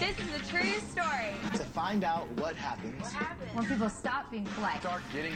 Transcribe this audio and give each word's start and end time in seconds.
This 0.00 0.18
is 0.18 0.34
a 0.34 0.50
true 0.50 0.80
story. 0.90 1.34
To 1.52 1.58
find 1.58 2.04
out 2.04 2.26
what 2.38 2.56
happens, 2.56 3.02
What 3.02 3.12
happened? 3.12 3.50
When 3.52 3.66
people 3.66 3.90
stop 3.90 4.30
being 4.30 4.46
polite. 4.46 4.80
start 4.80 5.02
getting. 5.12 5.34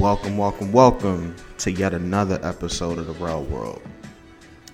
Welcome, 0.00 0.36
welcome, 0.36 0.72
welcome 0.72 1.36
to 1.58 1.70
yet 1.70 1.94
another 1.94 2.40
episode 2.42 2.98
of 2.98 3.06
the 3.06 3.12
Real 3.24 3.44
World. 3.44 3.82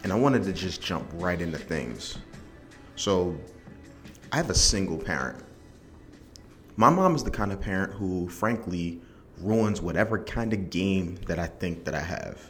And 0.05 0.13
I 0.13 0.17
wanted 0.17 0.45
to 0.45 0.53
just 0.53 0.81
jump 0.81 1.11
right 1.15 1.41
into 1.41 1.59
things. 1.59 2.19
So, 2.95 3.37
I 4.31 4.37
have 4.37 4.51
a 4.51 4.55
single 4.55 4.99
parent. 4.99 5.43
My 6.77 6.91
mom 6.91 7.17
is 7.17 7.25
the 7.25 7.31
kind 7.31 7.53
of 7.53 7.61
parent 7.61 7.93
who, 7.95 8.29
frankly, 8.29 9.01
ruins 9.39 9.81
whatever 9.81 10.23
kind 10.23 10.53
of 10.53 10.71
game 10.71 11.17
that 11.27 11.41
I 11.41 11.47
think 11.47 11.85
that 11.87 11.95
I 11.95 12.01
have. 12.01 12.41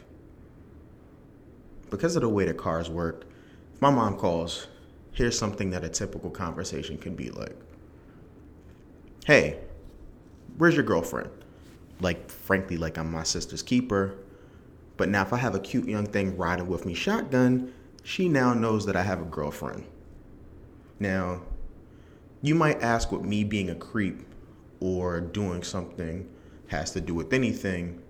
Because 1.89 2.15
of 2.15 2.21
the 2.21 2.29
way 2.29 2.45
the 2.45 2.53
cars 2.53 2.89
work, 2.89 3.25
if 3.73 3.81
my 3.81 3.89
mom 3.89 4.17
calls, 4.17 4.67
here's 5.11 5.37
something 5.37 5.71
that 5.71 5.83
a 5.83 5.89
typical 5.89 6.29
conversation 6.29 6.97
can 6.97 7.15
be 7.15 7.29
like 7.31 7.55
hey, 9.25 9.57
where's 10.57 10.75
your 10.75 10.83
girlfriend? 10.83 11.31
Like, 11.99 12.29
frankly, 12.29 12.77
like 12.77 12.97
I'm 12.97 13.11
my 13.11 13.23
sister's 13.23 13.63
keeper. 13.63 14.15
But 14.97 15.09
now, 15.09 15.21
if 15.23 15.33
I 15.33 15.37
have 15.37 15.55
a 15.55 15.59
cute 15.59 15.87
young 15.87 16.05
thing 16.05 16.37
riding 16.37 16.67
with 16.67 16.85
me 16.85 16.93
shotgun, 16.93 17.73
she 18.03 18.29
now 18.29 18.53
knows 18.53 18.85
that 18.85 18.95
I 18.95 19.03
have 19.03 19.21
a 19.21 19.25
girlfriend. 19.25 19.85
Now, 20.99 21.41
you 22.41 22.55
might 22.55 22.81
ask 22.81 23.11
what 23.11 23.23
me 23.23 23.43
being 23.43 23.69
a 23.69 23.75
creep 23.75 24.21
or 24.79 25.19
doing 25.19 25.63
something 25.63 26.29
has 26.67 26.91
to 26.91 27.01
do 27.01 27.13
with 27.13 27.33
anything, 27.33 28.01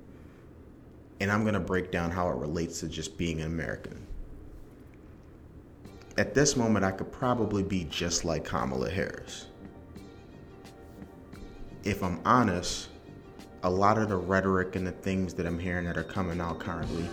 and 1.20 1.32
I'm 1.32 1.44
gonna 1.44 1.60
break 1.60 1.92
down 1.92 2.12
how 2.12 2.30
it 2.30 2.36
relates 2.36 2.82
to 2.82 2.88
just 2.88 3.18
being 3.18 3.40
an 3.40 3.48
American. 3.48 4.06
At 6.18 6.34
this 6.34 6.56
moment, 6.56 6.86
I 6.86 6.92
could 6.92 7.12
probably 7.12 7.64
be 7.64 7.86
just 7.86 8.26
like 8.26 8.46
Kamala 8.46 8.90
Harris 8.90 9.48
if 11.86 12.04
I'm 12.04 12.20
honest, 12.26 12.90
a 13.64 13.70
lot 13.70 13.98
of 13.98 14.10
the 14.10 14.16
rhetoric 14.16 14.76
and 14.76 14.86
the 14.86 14.92
things 14.92 15.34
that 15.36 15.46
I'm 15.46 15.60
hearing 15.60 15.86
that 15.86 15.98
are 15.98 16.04
coming 16.04 16.40
out 16.40 16.60
currently, 16.60 17.08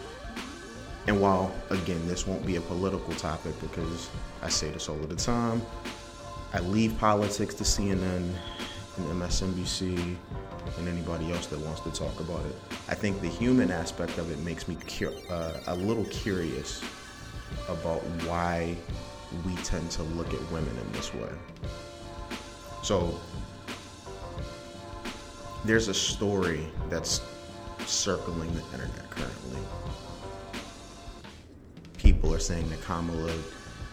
and 1.06 1.20
while 1.20 1.52
again 1.70 2.06
this 2.06 2.26
won't 2.26 2.44
be 2.46 2.56
a 2.56 2.60
political 2.60 3.14
topic 3.14 3.58
because 3.60 4.10
I 4.42 4.48
say 4.48 4.70
this 4.70 4.88
all 4.88 4.96
of 4.96 5.08
the 5.08 5.16
time, 5.16 5.62
I 6.52 6.60
leave 6.60 6.98
politics 6.98 7.54
to 7.54 7.64
CNN 7.64 8.34
and 8.96 9.06
MSNBC 9.22 10.16
and 10.78 10.88
anybody 10.88 11.32
else 11.32 11.46
that 11.46 11.58
wants 11.60 11.80
to 11.80 11.90
talk 11.90 12.20
about 12.20 12.44
it. 12.46 12.54
I 12.88 12.94
think 12.94 13.20
the 13.20 13.28
human 13.28 13.70
aspect 13.70 14.18
of 14.18 14.30
it 14.30 14.38
makes 14.40 14.68
me 14.68 14.76
cur- 14.86 15.14
uh, 15.30 15.58
a 15.68 15.74
little 15.74 16.04
curious 16.06 16.82
about 17.68 18.00
why 18.26 18.76
we 19.46 19.54
tend 19.56 19.90
to 19.92 20.02
look 20.02 20.32
at 20.34 20.52
women 20.52 20.76
in 20.76 20.92
this 20.92 21.12
way. 21.14 21.30
So 22.82 23.18
there's 25.64 25.88
a 25.88 25.94
story 25.94 26.66
that's 26.88 27.20
circling 27.86 28.52
the 28.55 28.62
internet 28.72 29.10
currently. 29.10 29.60
People 31.96 32.34
are 32.34 32.41
saying 32.41 32.69
that 32.70 32.82
Kamala 32.82 33.32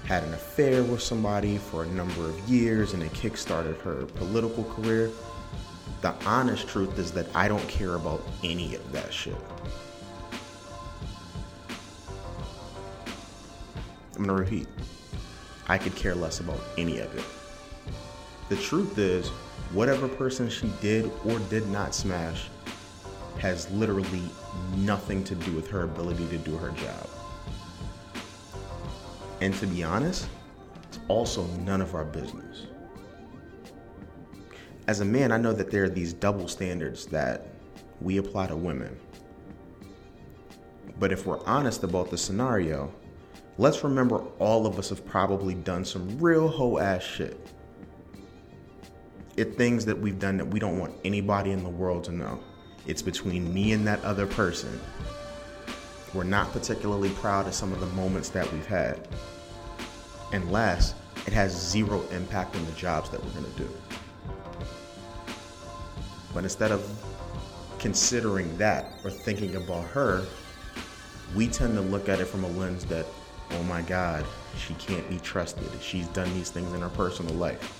had 0.05 0.23
an 0.23 0.33
affair 0.33 0.83
with 0.83 1.01
somebody 1.01 1.57
for 1.57 1.83
a 1.83 1.87
number 1.87 2.27
of 2.27 2.39
years 2.49 2.93
and 2.93 3.03
it 3.03 3.11
kickstarted 3.13 3.79
her 3.81 4.05
political 4.05 4.63
career. 4.63 5.11
The 6.01 6.13
honest 6.25 6.67
truth 6.67 6.97
is 6.97 7.11
that 7.11 7.27
I 7.35 7.47
don't 7.47 7.67
care 7.67 7.95
about 7.95 8.23
any 8.43 8.75
of 8.75 8.91
that 8.91 9.13
shit. 9.13 9.35
I'm 14.15 14.25
gonna 14.25 14.33
repeat. 14.33 14.67
I 15.67 15.77
could 15.77 15.95
care 15.95 16.15
less 16.15 16.39
about 16.39 16.59
any 16.77 16.99
of 16.99 17.15
it. 17.15 17.23
The 18.49 18.55
truth 18.55 18.97
is, 18.97 19.29
whatever 19.71 20.07
person 20.07 20.49
she 20.49 20.71
did 20.81 21.11
or 21.25 21.39
did 21.39 21.67
not 21.69 21.93
smash 21.93 22.49
has 23.37 23.69
literally 23.71 24.23
nothing 24.77 25.23
to 25.23 25.35
do 25.35 25.51
with 25.53 25.69
her 25.69 25.83
ability 25.83 26.27
to 26.27 26.37
do 26.39 26.57
her 26.57 26.69
job. 26.71 27.09
And 29.41 29.53
to 29.55 29.67
be 29.67 29.83
honest, 29.83 30.27
it's 30.87 30.99
also 31.07 31.45
none 31.59 31.81
of 31.81 31.95
our 31.95 32.03
business. 32.03 32.65
As 34.87 35.01
a 35.01 35.05
man, 35.05 35.31
I 35.31 35.37
know 35.37 35.53
that 35.53 35.69
there 35.69 35.83
are 35.83 35.89
these 35.89 36.13
double 36.13 36.47
standards 36.47 37.05
that 37.07 37.47
we 38.01 38.17
apply 38.17 38.47
to 38.47 38.55
women. 38.55 38.97
But 40.97 41.11
if 41.13 41.25
we're 41.25 41.43
honest 41.45 41.83
about 41.83 42.09
the 42.09 42.17
scenario, 42.17 42.91
let's 43.57 43.83
remember 43.83 44.17
all 44.39 44.65
of 44.65 44.79
us 44.79 44.89
have 44.89 45.05
probably 45.05 45.53
done 45.53 45.85
some 45.85 46.17
real 46.19 46.47
hoe 46.47 46.79
ass 46.79 47.03
shit 47.03 47.39
it 49.39 49.55
things 49.55 49.85
that 49.85 49.97
we've 49.97 50.19
done 50.19 50.35
that 50.35 50.45
we 50.45 50.59
don't 50.59 50.77
want 50.77 50.93
anybody 51.05 51.51
in 51.51 51.63
the 51.63 51.69
world 51.69 52.03
to 52.03 52.11
know. 52.11 52.37
It's 52.85 53.01
between 53.01 53.53
me 53.53 53.71
and 53.71 53.87
that 53.87 54.03
other 54.03 54.27
person. 54.27 54.79
We're 56.13 56.25
not 56.25 56.51
particularly 56.51 57.11
proud 57.11 57.47
of 57.47 57.53
some 57.53 57.71
of 57.71 57.79
the 57.79 57.85
moments 57.87 58.29
that 58.29 58.51
we've 58.51 58.65
had. 58.65 59.07
And 60.33 60.51
last, 60.51 60.95
it 61.25 61.31
has 61.31 61.53
zero 61.53 62.03
impact 62.11 62.55
on 62.57 62.65
the 62.65 62.73
jobs 62.73 63.09
that 63.11 63.23
we're 63.23 63.31
going 63.31 63.45
to 63.45 63.57
do. 63.59 63.69
But 66.33 66.43
instead 66.43 66.71
of 66.71 66.85
considering 67.79 68.57
that 68.57 68.91
or 69.05 69.09
thinking 69.09 69.55
about 69.55 69.85
her, 69.85 70.25
we 71.33 71.47
tend 71.47 71.75
to 71.75 71.81
look 71.81 72.09
at 72.09 72.19
it 72.19 72.25
from 72.25 72.43
a 72.43 72.49
lens 72.49 72.83
that, 72.85 73.05
oh 73.51 73.63
my 73.63 73.83
God, 73.83 74.25
she 74.57 74.73
can't 74.73 75.07
be 75.09 75.17
trusted. 75.19 75.69
She's 75.81 76.07
done 76.07 76.31
these 76.33 76.49
things 76.49 76.73
in 76.73 76.81
her 76.81 76.89
personal 76.89 77.35
life. 77.35 77.78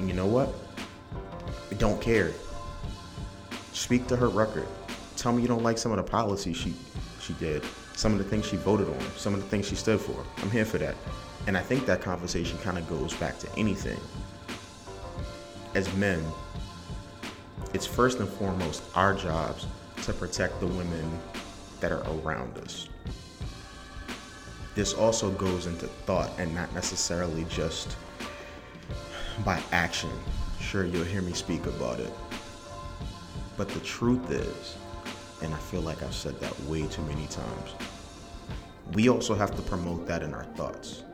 You 0.00 0.14
know 0.14 0.26
what? 0.26 0.52
I 1.70 1.74
don't 1.74 2.00
care. 2.00 2.32
Speak 3.72 4.06
to 4.08 4.16
her 4.16 4.28
record. 4.28 4.66
Tell 5.16 5.32
me 5.32 5.42
you 5.42 5.48
don't 5.48 5.62
like 5.62 5.78
some 5.78 5.92
of 5.92 5.98
the 5.98 6.10
policies 6.10 6.56
she 6.56 6.74
she 7.20 7.34
did, 7.34 7.62
some 7.94 8.12
of 8.12 8.18
the 8.18 8.24
things 8.24 8.46
she 8.46 8.56
voted 8.56 8.88
on, 8.88 9.00
some 9.16 9.34
of 9.34 9.42
the 9.42 9.46
things 9.48 9.68
she 9.68 9.74
stood 9.74 10.00
for. 10.00 10.24
I'm 10.38 10.50
here 10.50 10.64
for 10.64 10.78
that. 10.78 10.94
And 11.46 11.56
I 11.56 11.60
think 11.60 11.86
that 11.86 12.00
conversation 12.00 12.58
kind 12.58 12.78
of 12.78 12.88
goes 12.88 13.14
back 13.14 13.38
to 13.40 13.58
anything. 13.58 13.98
As 15.74 15.92
men, 15.94 16.24
it's 17.74 17.86
first 17.86 18.18
and 18.18 18.28
foremost 18.28 18.82
our 18.94 19.14
jobs 19.14 19.66
to 20.02 20.12
protect 20.12 20.60
the 20.60 20.66
women 20.66 21.18
that 21.80 21.92
are 21.92 22.02
around 22.20 22.56
us. 22.58 22.88
This 24.74 24.94
also 24.94 25.30
goes 25.32 25.66
into 25.66 25.86
thought 25.86 26.30
and 26.38 26.54
not 26.54 26.72
necessarily 26.74 27.44
just 27.48 27.96
by 29.44 29.60
action. 29.72 30.10
Sure, 30.60 30.84
you'll 30.84 31.04
hear 31.04 31.22
me 31.22 31.32
speak 31.32 31.66
about 31.66 32.00
it. 32.00 32.12
But 33.56 33.68
the 33.68 33.80
truth 33.80 34.30
is, 34.30 34.76
and 35.42 35.54
I 35.54 35.58
feel 35.58 35.80
like 35.80 36.02
I've 36.02 36.14
said 36.14 36.38
that 36.40 36.58
way 36.62 36.86
too 36.86 37.02
many 37.02 37.26
times, 37.26 37.74
we 38.92 39.08
also 39.08 39.34
have 39.34 39.54
to 39.56 39.62
promote 39.62 40.06
that 40.06 40.22
in 40.22 40.34
our 40.34 40.44
thoughts. 40.44 41.04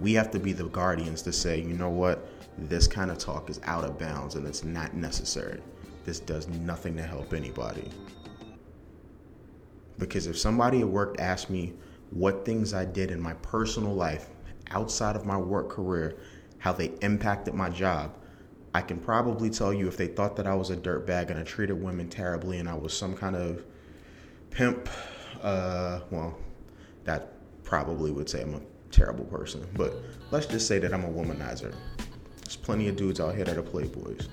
We 0.00 0.14
have 0.14 0.30
to 0.32 0.40
be 0.40 0.52
the 0.52 0.64
guardians 0.64 1.22
to 1.22 1.32
say, 1.32 1.60
you 1.60 1.74
know 1.74 1.90
what, 1.90 2.28
this 2.58 2.86
kind 2.86 3.10
of 3.10 3.18
talk 3.18 3.50
is 3.50 3.60
out 3.64 3.84
of 3.84 3.98
bounds 3.98 4.34
and 4.34 4.46
it's 4.46 4.64
not 4.64 4.94
necessary. 4.94 5.60
This 6.04 6.20
does 6.20 6.48
nothing 6.48 6.96
to 6.96 7.02
help 7.02 7.32
anybody. 7.32 7.90
Because 9.98 10.26
if 10.26 10.38
somebody 10.38 10.80
at 10.80 10.88
work 10.88 11.16
asked 11.18 11.50
me 11.50 11.74
what 12.10 12.44
things 12.44 12.74
I 12.74 12.84
did 12.84 13.10
in 13.10 13.20
my 13.20 13.34
personal 13.34 13.94
life 13.94 14.28
outside 14.70 15.16
of 15.16 15.26
my 15.26 15.36
work 15.36 15.68
career 15.68 16.16
how 16.64 16.72
they 16.72 16.86
impacted 17.02 17.52
my 17.52 17.68
job. 17.68 18.16
I 18.72 18.80
can 18.80 18.96
probably 18.96 19.50
tell 19.50 19.70
you 19.70 19.86
if 19.86 19.98
they 19.98 20.06
thought 20.06 20.34
that 20.36 20.46
I 20.46 20.54
was 20.54 20.70
a 20.70 20.76
dirtbag 20.78 21.28
and 21.28 21.38
I 21.38 21.42
treated 21.42 21.74
women 21.74 22.08
terribly 22.08 22.58
and 22.58 22.66
I 22.70 22.72
was 22.72 22.96
some 22.96 23.14
kind 23.14 23.36
of 23.36 23.62
pimp, 24.48 24.88
uh, 25.42 26.00
well, 26.10 26.38
that 27.04 27.34
probably 27.64 28.10
would 28.12 28.30
say 28.30 28.40
I'm 28.40 28.54
a 28.54 28.62
terrible 28.90 29.26
person. 29.26 29.66
But 29.74 29.94
let's 30.30 30.46
just 30.46 30.66
say 30.66 30.78
that 30.78 30.94
I'm 30.94 31.04
a 31.04 31.08
womanizer. 31.08 31.74
There's 32.38 32.56
plenty 32.56 32.88
of 32.88 32.96
dudes 32.96 33.20
out 33.20 33.34
here 33.34 33.44
that 33.44 33.58
are 33.58 33.62
playboys. 33.62 34.28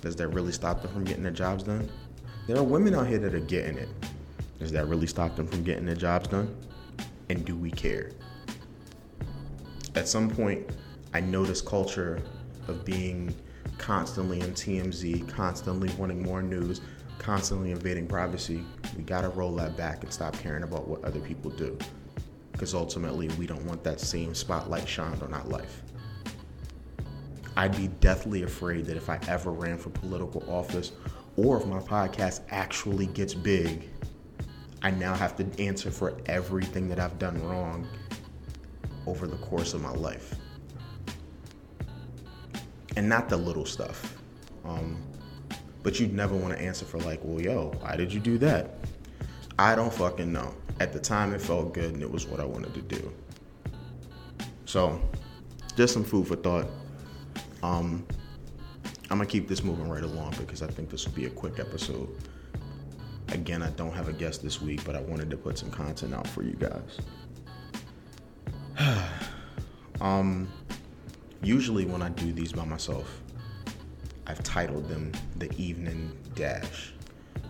Does 0.00 0.16
that 0.16 0.28
really 0.28 0.52
stop 0.52 0.80
them 0.80 0.90
from 0.90 1.04
getting 1.04 1.24
their 1.24 1.30
jobs 1.30 1.64
done? 1.64 1.90
There 2.46 2.56
are 2.56 2.64
women 2.64 2.94
out 2.94 3.06
here 3.06 3.18
that 3.18 3.34
are 3.34 3.40
getting 3.40 3.76
it. 3.76 3.90
Does 4.58 4.72
that 4.72 4.86
really 4.86 5.06
stop 5.06 5.36
them 5.36 5.46
from 5.46 5.62
getting 5.62 5.84
their 5.84 5.94
jobs 5.94 6.28
done? 6.28 6.56
And 7.28 7.44
do 7.44 7.54
we 7.54 7.70
care? 7.70 8.12
At 9.94 10.08
some 10.08 10.30
point, 10.30 10.70
I 11.14 11.20
know 11.20 11.44
this 11.44 11.60
culture 11.60 12.22
of 12.66 12.84
being 12.84 13.34
constantly 13.78 14.40
in 14.40 14.52
TMZ, 14.52 15.28
constantly 15.28 15.88
wanting 15.96 16.22
more 16.22 16.42
news, 16.42 16.80
constantly 17.18 17.70
invading 17.70 18.06
privacy. 18.06 18.64
We 18.96 19.04
gotta 19.04 19.28
roll 19.30 19.54
that 19.56 19.76
back 19.76 20.02
and 20.02 20.12
stop 20.12 20.34
caring 20.38 20.64
about 20.64 20.86
what 20.88 21.04
other 21.04 21.20
people 21.20 21.50
do. 21.50 21.78
because 22.52 22.74
ultimately 22.74 23.28
we 23.38 23.46
don't 23.46 23.64
want 23.66 23.84
that 23.84 24.00
same 24.00 24.34
spotlight 24.34 24.88
shined 24.88 25.22
on 25.22 25.32
our 25.32 25.44
life. 25.44 25.84
I'd 27.56 27.76
be 27.76 27.86
deathly 27.86 28.42
afraid 28.42 28.86
that 28.86 28.96
if 28.96 29.08
I 29.08 29.20
ever 29.28 29.52
ran 29.52 29.78
for 29.78 29.90
political 29.90 30.42
office 30.50 30.90
or 31.36 31.56
if 31.56 31.66
my 31.66 31.78
podcast 31.78 32.40
actually 32.50 33.06
gets 33.06 33.32
big, 33.32 33.88
I 34.82 34.90
now 34.90 35.14
have 35.14 35.36
to 35.36 35.46
answer 35.62 35.92
for 35.92 36.16
everything 36.26 36.88
that 36.88 36.98
I've 36.98 37.16
done 37.20 37.40
wrong 37.44 37.86
over 39.06 39.28
the 39.28 39.36
course 39.36 39.72
of 39.72 39.80
my 39.80 39.92
life. 39.92 40.34
And 42.98 43.08
not 43.08 43.28
the 43.28 43.36
little 43.36 43.64
stuff. 43.64 44.18
Um, 44.64 45.00
but 45.84 46.00
you'd 46.00 46.12
never 46.12 46.34
want 46.34 46.52
to 46.52 46.60
answer 46.60 46.84
for, 46.84 46.98
like, 46.98 47.20
well, 47.22 47.40
yo, 47.40 47.70
why 47.78 47.94
did 47.94 48.12
you 48.12 48.18
do 48.18 48.38
that? 48.38 48.74
I 49.56 49.76
don't 49.76 49.92
fucking 49.92 50.32
know. 50.32 50.52
At 50.80 50.92
the 50.92 50.98
time, 50.98 51.32
it 51.32 51.40
felt 51.40 51.72
good 51.72 51.94
and 51.94 52.02
it 52.02 52.10
was 52.10 52.26
what 52.26 52.40
I 52.40 52.44
wanted 52.44 52.74
to 52.74 52.82
do. 52.82 53.12
So, 54.64 55.00
just 55.76 55.94
some 55.94 56.02
food 56.02 56.26
for 56.26 56.34
thought. 56.34 56.66
Um, 57.62 58.04
I'm 59.10 59.18
gonna 59.18 59.26
keep 59.26 59.46
this 59.46 59.62
moving 59.62 59.88
right 59.88 60.02
along 60.02 60.34
because 60.36 60.60
I 60.60 60.66
think 60.66 60.90
this 60.90 61.06
will 61.06 61.14
be 61.14 61.26
a 61.26 61.30
quick 61.30 61.60
episode. 61.60 62.08
Again, 63.28 63.62
I 63.62 63.70
don't 63.70 63.92
have 63.92 64.08
a 64.08 64.12
guest 64.12 64.42
this 64.42 64.60
week, 64.60 64.84
but 64.84 64.96
I 64.96 65.00
wanted 65.02 65.30
to 65.30 65.36
put 65.36 65.56
some 65.56 65.70
content 65.70 66.14
out 66.14 66.26
for 66.26 66.42
you 66.42 66.54
guys. 66.54 66.98
um, 70.00 70.48
usually 71.42 71.84
when 71.84 72.02
I 72.02 72.08
do 72.10 72.32
these 72.32 72.52
by 72.52 72.64
myself, 72.64 73.22
I've 74.26 74.42
titled 74.42 74.88
them 74.88 75.12
The 75.36 75.52
Evening 75.56 76.16
Dash. 76.34 76.92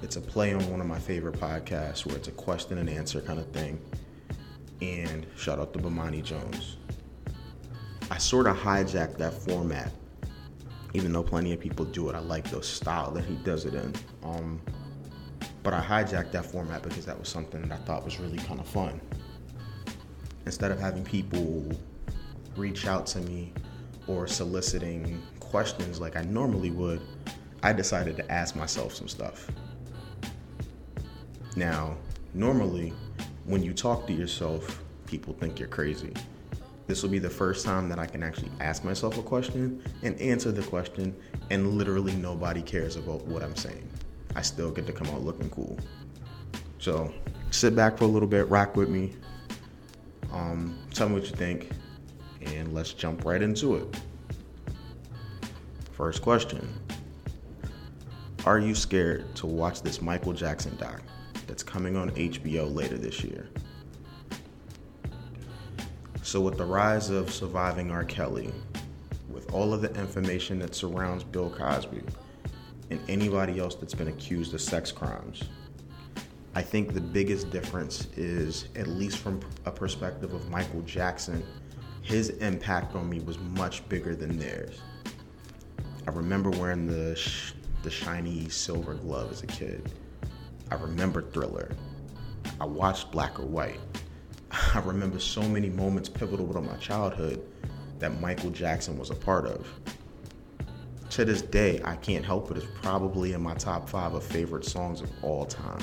It's 0.03 0.17
a 0.17 0.21
play 0.21 0.55
on 0.55 0.71
one 0.71 0.81
of 0.81 0.87
my 0.87 0.99
favorite 0.99 1.41
podcasts 1.41 2.07
where 2.07 2.17
it's 2.17 2.29
a 2.29 2.33
question 2.33 2.79
and 2.79 2.89
answer 2.89 3.21
kind 3.21 3.41
of 3.41 3.51
thing. 3.51 3.81
And 4.81 5.27
shout 5.37 5.59
out 5.59 5.73
to 5.73 5.79
Bomani 5.81 6.23
Jones. 6.23 6.77
I 8.11 8.19
sort 8.19 8.47
of 8.47 8.57
hijacked 8.57 9.19
that 9.19 9.35
format, 9.35 9.91
even 10.95 11.13
though 11.13 11.23
plenty 11.23 11.53
of 11.53 11.61
people 11.61 11.85
do 11.85 12.09
it. 12.09 12.15
I 12.15 12.21
like 12.21 12.49
the 12.49 12.63
style 12.63 13.11
that 13.13 13.25
he 13.25 13.35
does 13.37 13.65
it 13.65 13.75
in. 13.75 13.93
Um, 14.23 14.61
but 15.65 15.75
I 15.75 15.81
hijacked 15.81 16.31
that 16.33 16.47
format 16.47 16.83
because 16.83 17.05
that 17.07 17.19
was 17.19 17.29
something 17.29 17.61
that 17.63 17.73
I 17.73 17.77
thought 17.85 18.05
was 18.05 18.21
really 18.21 18.39
kind 18.39 18.61
of 18.61 18.69
fun. 18.69 19.01
Instead 20.47 20.71
of 20.71 20.79
having 20.79 21.05
people 21.05 21.71
reach 22.57 22.87
out 22.87 23.07
to 23.09 23.21
me 23.21 23.53
or 24.09 24.27
soliciting 24.27 25.23
questions 25.39 26.01
like 26.01 26.17
I 26.17 26.23
normally 26.23 26.71
would, 26.71 27.01
I 27.63 27.73
decided 27.73 28.17
to 28.17 28.33
ask 28.33 28.57
myself 28.57 28.95
some 28.95 29.09
stuff. 29.09 29.51
Now, 31.57 31.97
normally, 32.35 32.93
when 33.45 33.63
you 33.63 33.73
talk 33.73 34.07
to 34.07 34.13
yourself, 34.13 34.83
people 35.07 35.35
think 35.35 35.59
you're 35.59 35.69
crazy. 35.69 36.13
This 36.87 37.03
will 37.03 37.11
be 37.11 37.19
the 37.19 37.31
first 37.31 37.67
time 37.67 37.89
that 37.91 37.99
I 37.99 38.07
can 38.07 38.23
actually 38.23 38.51
ask 38.61 38.83
myself 38.85 39.19
a 39.19 39.23
question 39.23 39.83
and 40.03 40.19
answer 40.21 40.51
the 40.53 40.63
question, 40.63 41.15
and 41.51 41.75
literally 41.75 42.15
nobody 42.15 42.63
cares 42.63 42.97
about 42.97 43.27
what 43.27 43.43
I'm 43.43 43.57
saying. 43.57 43.87
I 44.35 44.43
still 44.43 44.71
get 44.71 44.87
to 44.87 44.93
come 44.93 45.09
out 45.09 45.23
looking 45.23 45.51
cool. 45.51 45.79
So 46.79 47.13
sit 47.51 47.75
back 47.75 47.99
for 47.99 48.05
a 48.05 48.09
little 48.09 48.29
bit, 48.29 48.49
rock 48.49 48.77
with 48.77 48.89
me. 48.89 49.15
Um, 50.33 50.79
tell 50.95 51.09
me 51.09 51.17
what 51.17 51.25
you 51.25 51.37
think, 51.37 51.71
and 52.57 52.75
let's 52.75 52.93
jump 52.93 53.25
right 53.25 53.43
into 53.43 53.77
it. 53.77 54.01
First 55.93 56.23
question 56.23 56.69
Are 58.45 58.59
you 58.59 58.75
scared 58.75 59.35
to 59.37 59.47
watch 59.47 59.83
this 59.83 60.01
Michael 60.01 60.33
Jackson 60.33 60.77
doc 60.77 61.03
that's 61.47 61.63
coming 61.63 61.97
on 61.97 62.11
HBO 62.13 62.73
later 62.73 62.97
this 62.97 63.25
year? 63.25 63.49
So, 66.23 66.41
with 66.41 66.59
the 66.59 66.65
rise 66.65 67.11
of 67.11 67.33
surviving 67.33 67.91
R. 67.91 68.05
Kelly, 68.05 68.53
with 69.31 69.53
all 69.53 69.73
of 69.73 69.81
the 69.81 69.93
information 69.95 70.59
that 70.59 70.75
surrounds 70.75 71.25
Bill 71.25 71.51
Cosby, 71.51 72.03
and 72.91 73.01
anybody 73.09 73.59
else 73.59 73.75
that's 73.75 73.95
been 73.95 74.09
accused 74.09 74.55
of 74.55 74.61
sex 74.61 74.93
crimes, 74.93 75.45
I 76.55 76.63
think 76.63 76.93
the 76.93 77.01
biggest 77.01 77.51
difference 77.51 78.09
is, 78.17 78.69
at 78.77 78.89
least 78.89 79.19
from 79.19 79.41
a 79.65 79.71
perspective 79.71 80.33
of 80.35 80.51
Michael 80.51 80.83
Jackson, 80.83 81.43
his 82.09 82.31
impact 82.31 82.97
on 82.97 83.07
me 83.11 83.21
was 83.21 83.39
much 83.39 83.87
bigger 83.91 84.17
than 84.17 84.39
theirs. 84.39 84.81
I 86.07 86.11
remember 86.11 86.49
wearing 86.49 86.87
the 86.87 87.15
sh- 87.15 87.53
the 87.83 87.91
shiny 87.91 88.49
silver 88.49 88.95
glove 88.95 89.31
as 89.31 89.43
a 89.43 89.47
kid. 89.47 89.93
I 90.71 90.77
remember 90.77 91.21
Thriller. 91.21 91.71
I 92.63 92.65
watched 92.65 93.13
Black 93.13 93.39
or 93.39 93.45
White. 93.45 93.79
I 94.51 94.81
remember 94.87 95.19
so 95.19 95.43
many 95.43 95.69
moments 95.69 96.09
pivotal 96.09 96.51
to 96.55 96.63
my 96.63 96.77
childhood 96.77 97.47
that 97.99 98.19
Michael 98.23 98.51
Jackson 98.51 98.97
was 98.99 99.11
a 99.11 99.15
part 99.15 99.45
of. 99.47 99.69
To 101.11 101.27
this 101.27 101.43
day, 101.43 101.83
I 101.85 101.97
can't 101.97 102.25
help 102.25 102.51
it. 102.51 102.57
It's 102.57 102.67
probably 102.81 103.35
in 103.35 103.43
my 103.43 103.55
top 103.55 103.87
five 103.87 104.15
of 104.15 104.25
favorite 104.25 104.65
songs 104.65 105.03
of 105.03 105.11
all 105.21 105.45
time. 105.45 105.83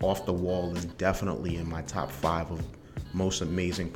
Off 0.00 0.24
the 0.24 0.32
Wall 0.32 0.74
is 0.74 0.86
definitely 0.86 1.56
in 1.56 1.68
my 1.68 1.82
top 1.82 2.10
five 2.10 2.50
of 2.50 2.62
most 3.12 3.40
amazing, 3.40 3.94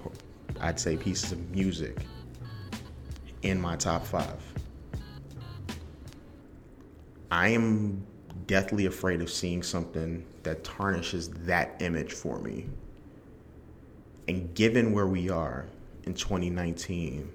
I'd 0.61 0.81
say, 0.81 0.97
pieces 0.97 1.33
of 1.33 1.51
music 1.51 1.97
in 3.43 3.61
my 3.61 3.77
top 3.77 4.07
five. 4.07 4.41
I 7.31 7.49
am 7.49 8.05
deathly 8.47 8.87
afraid 8.87 9.21
of 9.23 9.31
seeing 9.31 9.63
something 9.63 10.25
that 10.43 10.65
tarnishes 10.65 11.31
that 11.31 11.81
image 11.81 12.13
for 12.13 12.39
me. 12.39 12.67
And 14.29 14.55
given 14.55 14.93
where 14.93 15.07
we 15.07 15.31
are 15.31 15.67
in 16.05 16.15
2019, 16.15 17.33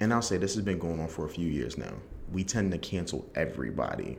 and 0.00 0.12
I'll 0.12 0.22
say 0.22 0.36
this 0.36 0.54
has 0.54 0.64
been 0.64 0.78
going 0.78 1.00
on 1.00 1.08
for 1.08 1.26
a 1.26 1.28
few 1.28 1.46
years 1.46 1.78
now, 1.78 1.92
we 2.32 2.42
tend 2.42 2.72
to 2.72 2.78
cancel 2.78 3.28
everybody. 3.34 4.18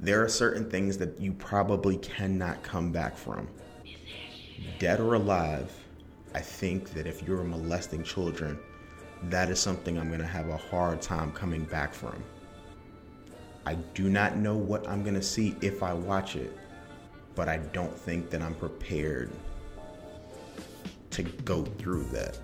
There 0.00 0.22
are 0.22 0.28
certain 0.28 0.70
things 0.70 0.98
that 0.98 1.20
you 1.20 1.32
probably 1.32 1.96
cannot 1.98 2.62
come 2.62 2.92
back 2.92 3.16
from. 3.16 3.48
Dead 4.78 5.00
or 5.00 5.14
alive, 5.14 5.72
I 6.34 6.40
think 6.40 6.90
that 6.90 7.06
if 7.06 7.22
you're 7.22 7.44
molesting 7.44 8.02
children, 8.02 8.58
that 9.24 9.50
is 9.50 9.60
something 9.60 9.98
I'm 9.98 10.08
going 10.08 10.20
to 10.20 10.26
have 10.26 10.48
a 10.48 10.56
hard 10.56 11.00
time 11.00 11.32
coming 11.32 11.64
back 11.64 11.94
from. 11.94 12.22
I 13.66 13.74
do 13.94 14.10
not 14.10 14.36
know 14.36 14.56
what 14.56 14.86
I'm 14.88 15.02
going 15.02 15.14
to 15.14 15.22
see 15.22 15.56
if 15.62 15.82
I 15.82 15.94
watch 15.94 16.36
it, 16.36 16.56
but 17.34 17.48
I 17.48 17.58
don't 17.58 17.96
think 17.96 18.30
that 18.30 18.42
I'm 18.42 18.54
prepared 18.54 19.30
to 21.10 21.22
go 21.22 21.64
through 21.64 22.04
that, 22.04 22.38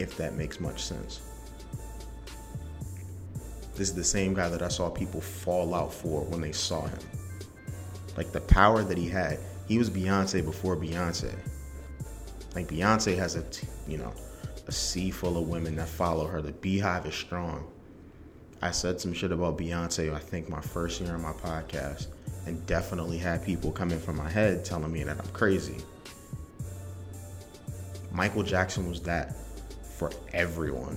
if 0.00 0.16
that 0.16 0.34
makes 0.34 0.60
much 0.60 0.82
sense. 0.82 1.20
This 3.74 3.88
is 3.88 3.94
the 3.94 4.04
same 4.04 4.34
guy 4.34 4.48
that 4.48 4.62
I 4.62 4.68
saw 4.68 4.88
people 4.88 5.20
fall 5.20 5.74
out 5.74 5.92
for 5.92 6.22
when 6.22 6.40
they 6.40 6.52
saw 6.52 6.86
him. 6.86 6.98
Like 8.16 8.32
the 8.32 8.40
power 8.40 8.82
that 8.82 8.96
he 8.96 9.08
had, 9.08 9.38
he 9.66 9.78
was 9.78 9.90
Beyonce 9.90 10.44
before 10.44 10.76
Beyonce. 10.76 11.34
Like 12.54 12.68
Beyonce 12.68 13.16
has 13.18 13.36
a, 13.36 13.44
you 13.88 13.98
know, 13.98 14.12
a 14.66 14.72
sea 14.72 15.10
full 15.10 15.36
of 15.36 15.48
women 15.48 15.76
that 15.76 15.88
follow 15.88 16.26
her. 16.26 16.40
The 16.40 16.52
BeyHive 16.52 17.06
is 17.06 17.14
strong. 17.14 17.66
I 18.62 18.70
said 18.70 19.00
some 19.00 19.12
shit 19.12 19.32
about 19.32 19.58
Beyonce, 19.58 20.14
I 20.14 20.18
think, 20.18 20.48
my 20.48 20.60
first 20.60 21.00
year 21.00 21.14
on 21.14 21.22
my 21.22 21.32
podcast, 21.32 22.06
and 22.46 22.64
definitely 22.66 23.18
had 23.18 23.44
people 23.44 23.70
coming 23.70 23.98
from 23.98 24.16
my 24.16 24.30
head 24.30 24.64
telling 24.64 24.92
me 24.92 25.02
that 25.04 25.18
I'm 25.18 25.28
crazy. 25.32 25.76
Michael 28.12 28.44
Jackson 28.44 28.88
was 28.88 29.02
that 29.02 29.34
for 29.98 30.10
everyone 30.32 30.96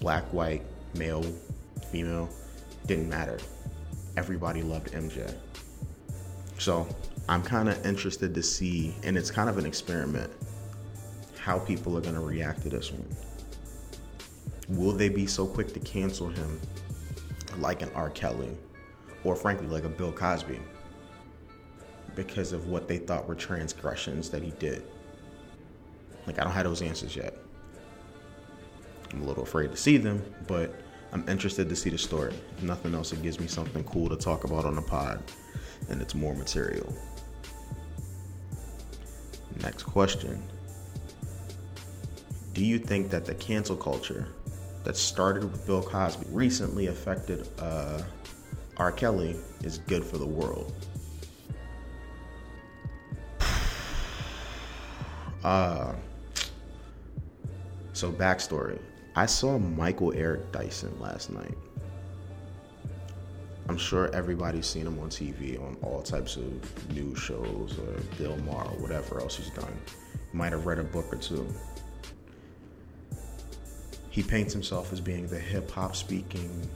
black, 0.00 0.24
white, 0.32 0.62
male, 0.96 1.24
female, 1.90 2.28
didn't 2.86 3.08
matter. 3.08 3.38
Everybody 4.16 4.62
loved 4.62 4.92
MJ. 4.92 5.34
So 6.58 6.86
I'm 7.28 7.42
kind 7.42 7.68
of 7.68 7.84
interested 7.84 8.34
to 8.34 8.42
see, 8.42 8.94
and 9.02 9.16
it's 9.18 9.30
kind 9.30 9.50
of 9.50 9.58
an 9.58 9.66
experiment, 9.66 10.32
how 11.38 11.58
people 11.58 11.96
are 11.96 12.00
going 12.00 12.14
to 12.14 12.20
react 12.20 12.62
to 12.62 12.68
this 12.68 12.92
one. 12.92 13.06
Will 14.68 14.92
they 14.92 15.08
be 15.08 15.26
so 15.26 15.46
quick 15.46 15.72
to 15.74 15.80
cancel 15.80 16.28
him 16.28 16.60
like 17.58 17.82
an 17.82 17.90
R. 17.94 18.10
Kelly 18.10 18.56
or 19.24 19.34
frankly 19.34 19.66
like 19.66 19.84
a 19.84 19.88
Bill 19.88 20.12
Cosby 20.12 20.60
because 22.14 22.52
of 22.52 22.68
what 22.68 22.88
they 22.88 22.98
thought 22.98 23.28
were 23.28 23.34
transgressions 23.34 24.30
that 24.30 24.42
he 24.42 24.50
did? 24.52 24.84
Like, 26.26 26.38
I 26.40 26.44
don't 26.44 26.52
have 26.52 26.64
those 26.64 26.82
answers 26.82 27.14
yet. 27.14 27.36
I'm 29.12 29.22
a 29.22 29.24
little 29.24 29.44
afraid 29.44 29.70
to 29.70 29.76
see 29.76 29.96
them, 29.96 30.22
but 30.46 30.74
I'm 31.12 31.28
interested 31.28 31.68
to 31.68 31.76
see 31.76 31.90
the 31.90 31.98
story. 31.98 32.34
If 32.56 32.64
nothing 32.64 32.94
else, 32.94 33.12
it 33.12 33.22
gives 33.22 33.38
me 33.38 33.46
something 33.46 33.84
cool 33.84 34.08
to 34.08 34.16
talk 34.16 34.44
about 34.44 34.64
on 34.64 34.74
the 34.74 34.82
pod, 34.82 35.22
and 35.88 36.02
it's 36.02 36.14
more 36.14 36.34
material. 36.34 36.92
Next 39.62 39.84
question 39.84 40.42
Do 42.52 42.64
you 42.64 42.78
think 42.78 43.10
that 43.10 43.24
the 43.24 43.34
cancel 43.34 43.76
culture 43.76 44.28
that 44.84 44.96
started 44.96 45.44
with 45.44 45.66
Bill 45.66 45.82
Cosby 45.82 46.26
recently 46.30 46.86
affected 46.86 47.48
uh, 47.58 48.02
R. 48.76 48.92
Kelly 48.92 49.36
is 49.62 49.78
good 49.78 50.04
for 50.04 50.18
the 50.18 50.26
world? 50.26 50.72
Uh, 55.44 55.94
so, 57.92 58.10
backstory 58.10 58.80
I 59.14 59.24
saw 59.24 59.58
Michael 59.58 60.12
Eric 60.12 60.52
Dyson 60.52 60.94
last 61.00 61.30
night. 61.30 61.56
I'm 63.68 63.76
sure 63.76 64.14
everybody's 64.14 64.66
seen 64.66 64.86
him 64.86 64.98
on 65.00 65.08
TV 65.08 65.60
on 65.60 65.76
all 65.82 66.00
types 66.02 66.36
of 66.36 66.94
news 66.94 67.18
shows 67.18 67.78
or 67.78 68.00
Bill 68.16 68.36
Maher 68.38 68.70
or 68.70 68.80
whatever 68.80 69.20
else 69.20 69.36
he's 69.36 69.50
done. 69.50 69.76
Might 70.32 70.52
have 70.52 70.66
read 70.66 70.78
a 70.78 70.84
book 70.84 71.12
or 71.12 71.16
two. 71.16 71.46
He 74.10 74.22
paints 74.22 74.52
himself 74.52 74.92
as 74.92 75.00
being 75.00 75.26
the 75.26 75.38
hip 75.38 75.70
hop 75.70 75.96
speaking, 75.96 76.66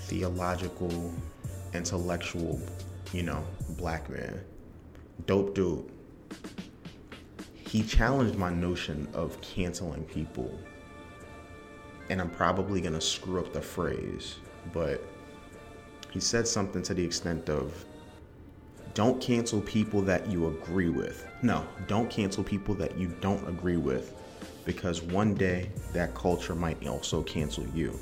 theological, 0.00 1.12
intellectual, 1.72 2.60
you 3.12 3.22
know, 3.22 3.44
black 3.70 4.08
man. 4.10 4.40
Dope 5.26 5.54
dude. 5.54 5.90
He 7.54 7.82
challenged 7.82 8.36
my 8.36 8.52
notion 8.52 9.08
of 9.14 9.40
canceling 9.40 10.04
people. 10.04 10.56
And 12.10 12.20
I'm 12.20 12.30
probably 12.30 12.82
to 12.82 13.00
screw 13.00 13.40
up 13.40 13.52
the 13.52 13.62
phrase, 13.62 14.36
but 14.72 15.02
he 16.14 16.20
said 16.20 16.46
something 16.46 16.80
to 16.80 16.94
the 16.94 17.04
extent 17.04 17.50
of 17.50 17.84
don't 18.94 19.20
cancel 19.20 19.60
people 19.60 20.00
that 20.02 20.28
you 20.28 20.46
agree 20.46 20.88
with. 20.88 21.26
No, 21.42 21.66
don't 21.88 22.08
cancel 22.08 22.44
people 22.44 22.72
that 22.76 22.96
you 22.96 23.08
don't 23.20 23.46
agree 23.48 23.78
with 23.78 24.14
because 24.64 25.02
one 25.02 25.34
day 25.34 25.70
that 25.92 26.14
culture 26.14 26.54
might 26.54 26.86
also 26.86 27.20
cancel 27.24 27.66
you. 27.74 27.98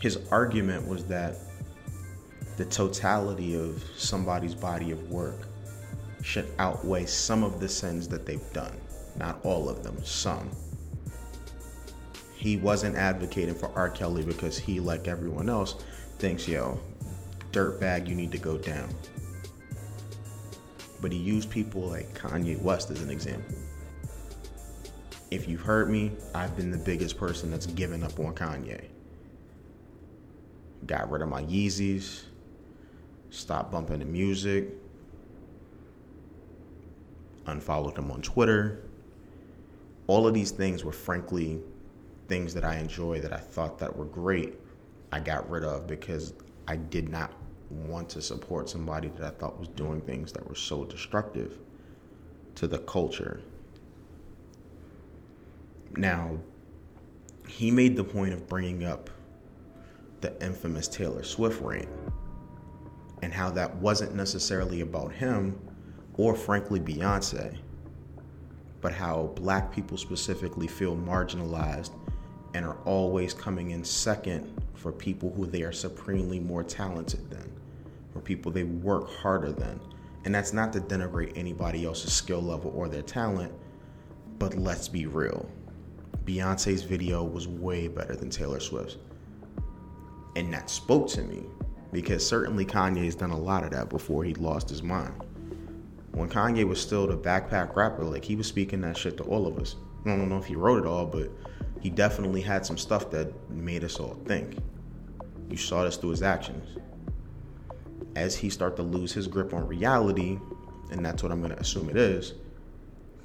His 0.00 0.20
argument 0.30 0.86
was 0.86 1.04
that 1.06 1.38
the 2.56 2.66
totality 2.66 3.56
of 3.56 3.82
somebody's 3.96 4.54
body 4.54 4.92
of 4.92 5.10
work 5.10 5.48
should 6.22 6.48
outweigh 6.60 7.06
some 7.06 7.42
of 7.42 7.58
the 7.58 7.68
sins 7.68 8.06
that 8.08 8.26
they've 8.26 8.52
done. 8.52 8.80
Not 9.16 9.40
all 9.42 9.68
of 9.68 9.82
them, 9.82 9.96
some 10.04 10.50
he 12.44 12.58
wasn't 12.58 12.94
advocating 12.94 13.54
for 13.54 13.70
R. 13.74 13.88
Kelly 13.88 14.22
because 14.22 14.58
he, 14.58 14.78
like 14.78 15.08
everyone 15.08 15.48
else, 15.48 15.76
thinks, 16.18 16.46
yo, 16.46 16.78
dirtbag, 17.52 18.06
you 18.06 18.14
need 18.14 18.30
to 18.32 18.36
go 18.36 18.58
down. 18.58 18.90
But 21.00 21.10
he 21.10 21.16
used 21.16 21.48
people 21.48 21.80
like 21.80 22.12
Kanye 22.12 22.60
West 22.60 22.90
as 22.90 23.00
an 23.00 23.08
example. 23.08 23.56
If 25.30 25.48
you've 25.48 25.62
heard 25.62 25.88
me, 25.88 26.12
I've 26.34 26.54
been 26.54 26.70
the 26.70 26.76
biggest 26.76 27.16
person 27.16 27.50
that's 27.50 27.64
given 27.64 28.02
up 28.02 28.20
on 28.20 28.34
Kanye. 28.34 28.88
Got 30.84 31.10
rid 31.10 31.22
of 31.22 31.30
my 31.30 31.44
Yeezys, 31.44 32.24
stopped 33.30 33.72
bumping 33.72 34.00
the 34.00 34.04
music, 34.04 34.68
unfollowed 37.46 37.96
him 37.96 38.10
on 38.10 38.20
Twitter. 38.20 38.82
All 40.08 40.26
of 40.26 40.34
these 40.34 40.50
things 40.50 40.84
were 40.84 40.92
frankly 40.92 41.62
things 42.28 42.54
that 42.54 42.64
I 42.64 42.78
enjoy 42.78 43.20
that 43.20 43.32
I 43.32 43.38
thought 43.38 43.78
that 43.78 43.94
were 43.94 44.04
great, 44.04 44.54
I 45.12 45.20
got 45.20 45.48
rid 45.48 45.64
of 45.64 45.86
because 45.86 46.34
I 46.66 46.76
did 46.76 47.08
not 47.08 47.32
want 47.70 48.08
to 48.10 48.22
support 48.22 48.68
somebody 48.68 49.08
that 49.08 49.24
I 49.24 49.30
thought 49.30 49.58
was 49.58 49.68
doing 49.68 50.00
things 50.00 50.32
that 50.32 50.48
were 50.48 50.54
so 50.54 50.84
destructive 50.84 51.58
to 52.56 52.66
the 52.66 52.78
culture. 52.78 53.40
Now, 55.96 56.38
he 57.46 57.70
made 57.70 57.96
the 57.96 58.04
point 58.04 58.32
of 58.32 58.48
bringing 58.48 58.84
up 58.84 59.10
the 60.20 60.42
infamous 60.42 60.88
Taylor 60.88 61.22
Swift 61.22 61.60
rant 61.60 61.88
and 63.22 63.32
how 63.32 63.50
that 63.50 63.74
wasn't 63.76 64.14
necessarily 64.14 64.80
about 64.80 65.12
him 65.12 65.58
or, 66.16 66.34
frankly, 66.34 66.80
Beyonce, 66.80 67.58
but 68.80 68.92
how 68.92 69.32
black 69.34 69.72
people 69.72 69.96
specifically 69.96 70.66
feel 70.66 70.96
marginalized 70.96 71.92
and 72.54 72.64
are 72.64 72.78
always 72.84 73.34
coming 73.34 73.72
in 73.72 73.84
second 73.84 74.60
for 74.74 74.92
people 74.92 75.32
who 75.32 75.44
they 75.44 75.62
are 75.62 75.72
supremely 75.72 76.38
more 76.38 76.62
talented 76.62 77.28
than, 77.28 77.52
or 78.14 78.20
people 78.20 78.50
they 78.50 78.64
work 78.64 79.10
harder 79.10 79.52
than. 79.52 79.80
And 80.24 80.34
that's 80.34 80.52
not 80.52 80.72
to 80.72 80.80
denigrate 80.80 81.32
anybody 81.36 81.84
else's 81.84 82.12
skill 82.12 82.40
level 82.40 82.72
or 82.74 82.88
their 82.88 83.02
talent, 83.02 83.52
but 84.38 84.54
let's 84.56 84.88
be 84.88 85.06
real. 85.06 85.48
Beyonce's 86.24 86.82
video 86.82 87.22
was 87.22 87.46
way 87.46 87.88
better 87.88 88.16
than 88.16 88.30
Taylor 88.30 88.60
Swift's. 88.60 88.96
And 90.36 90.52
that 90.54 90.70
spoke 90.70 91.08
to 91.10 91.22
me 91.22 91.42
because 91.92 92.26
certainly 92.26 92.64
Kanye's 92.64 93.14
done 93.14 93.30
a 93.30 93.38
lot 93.38 93.64
of 93.64 93.70
that 93.70 93.88
before 93.88 94.24
he 94.24 94.34
lost 94.34 94.68
his 94.68 94.82
mind. 94.82 95.14
When 96.12 96.28
Kanye 96.28 96.66
was 96.66 96.80
still 96.80 97.06
the 97.06 97.16
backpack 97.16 97.76
rapper, 97.76 98.04
like 98.04 98.24
he 98.24 98.36
was 98.36 98.46
speaking 98.46 98.80
that 98.82 98.96
shit 98.96 99.16
to 99.18 99.24
all 99.24 99.46
of 99.46 99.58
us. 99.58 99.76
I 100.06 100.10
don't 100.10 100.28
know 100.28 100.38
if 100.38 100.46
he 100.46 100.56
wrote 100.56 100.84
it 100.84 100.86
all, 100.86 101.06
but 101.06 101.30
he 101.84 101.90
definitely 101.90 102.40
had 102.40 102.64
some 102.64 102.78
stuff 102.78 103.10
that 103.10 103.30
made 103.50 103.84
us 103.84 104.00
all 104.00 104.18
think. 104.24 104.56
You 105.50 105.58
saw 105.58 105.84
this 105.84 105.98
through 105.98 106.10
his 106.10 106.22
actions. 106.22 106.78
As 108.16 108.34
he 108.34 108.48
started 108.48 108.76
to 108.76 108.82
lose 108.82 109.12
his 109.12 109.26
grip 109.26 109.52
on 109.52 109.68
reality, 109.68 110.38
and 110.90 111.04
that's 111.04 111.22
what 111.22 111.30
I'm 111.30 111.42
gonna 111.42 111.56
assume 111.56 111.90
it 111.90 111.98
is, 111.98 112.32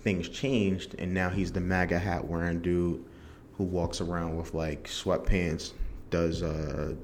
things 0.02 0.28
changed, 0.28 0.96
and 1.00 1.14
now 1.14 1.30
he's 1.30 1.54
the 1.54 1.62
MAGA 1.62 1.98
hat 1.98 2.26
wearing 2.26 2.60
dude 2.60 3.06
who 3.54 3.64
walks 3.64 4.02
around 4.02 4.36
with 4.36 4.54
like 4.54 4.90
sweatpants, 4.90 5.72
does 6.10 6.44
uh, 6.44 6.96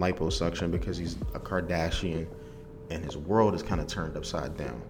liposuction 0.00 0.72
because 0.72 0.98
he's 0.98 1.14
a 1.32 1.38
Kardashian, 1.38 2.26
and 2.90 3.04
his 3.04 3.16
world 3.16 3.54
is 3.54 3.62
kind 3.62 3.80
of 3.80 3.86
turned 3.86 4.16
upside 4.16 4.56
down. 4.56 4.82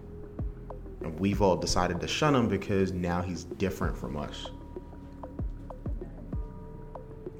And 1.01 1.19
we've 1.19 1.43
all 1.43 1.55
decided 1.55 2.01
to 2.01 2.07
shun 2.07 2.33
him 2.33 2.49
because 2.49 2.93
now 2.93 3.21
he's 3.21 3.43
different 3.43 3.95
from 3.95 4.17
us. 4.17 4.47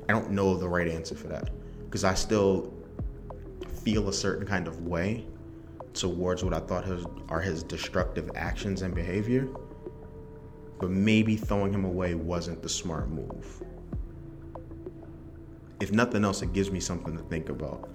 I 0.09 0.11
don't 0.11 0.31
know 0.31 0.57
the 0.57 0.67
right 0.67 0.87
answer 0.87 1.13
for 1.13 1.27
that 1.27 1.51
because 1.85 2.03
I 2.03 2.15
still 2.15 2.73
feel 3.83 4.09
a 4.09 4.13
certain 4.13 4.47
kind 4.47 4.67
of 4.67 4.87
way 4.87 5.27
towards 5.93 6.43
what 6.43 6.51
I 6.51 6.59
thought 6.61 6.83
his, 6.83 7.05
are 7.29 7.39
his 7.39 7.61
destructive 7.61 8.31
actions 8.33 8.81
and 8.81 8.95
behavior. 8.95 9.47
But 10.79 10.89
maybe 10.89 11.37
throwing 11.37 11.71
him 11.71 11.85
away 11.85 12.15
wasn't 12.15 12.63
the 12.63 12.69
smart 12.69 13.09
move. 13.09 13.63
If 15.79 15.91
nothing 15.91 16.25
else, 16.25 16.41
it 16.41 16.53
gives 16.53 16.71
me 16.71 16.79
something 16.79 17.15
to 17.15 17.23
think 17.25 17.49
about. 17.49 17.87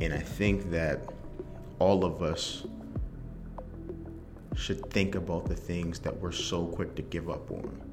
And 0.00 0.12
I 0.12 0.18
think 0.18 0.68
that 0.72 1.12
all 1.78 2.04
of 2.04 2.24
us 2.24 2.66
should 4.56 4.90
think 4.90 5.14
about 5.14 5.44
the 5.46 5.54
things 5.54 6.00
that 6.00 6.16
we're 6.18 6.32
so 6.32 6.66
quick 6.66 6.96
to 6.96 7.02
give 7.02 7.30
up 7.30 7.52
on 7.52 7.91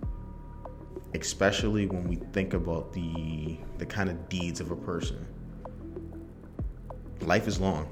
especially 1.13 1.87
when 1.87 2.07
we 2.07 2.17
think 2.33 2.53
about 2.53 2.93
the 2.93 3.57
the 3.77 3.85
kind 3.85 4.09
of 4.09 4.29
deeds 4.29 4.59
of 4.59 4.71
a 4.71 4.75
person. 4.75 5.25
Life 7.21 7.47
is 7.47 7.59
long. 7.59 7.87